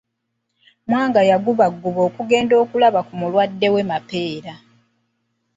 [0.89, 4.53] Mwanga yagubagguba okugenda okulaba ku mulwadde we Mapera.